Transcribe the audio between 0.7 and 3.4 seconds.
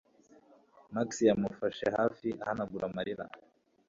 Max yamufashe hafi ahanagura amarira